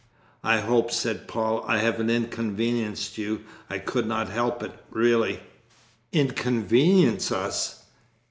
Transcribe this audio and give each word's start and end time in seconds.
"I 0.43 0.61
hope," 0.61 0.89
said 0.89 1.27
Paul, 1.27 1.63
"I 1.67 1.77
haven't 1.77 2.09
inconvenienced 2.09 3.19
you. 3.19 3.41
I 3.69 3.77
could 3.77 4.07
not 4.07 4.29
help 4.29 4.63
it, 4.63 4.71
really." 4.89 5.41
"Inconvenienced 6.11 7.31
us? 7.31 7.83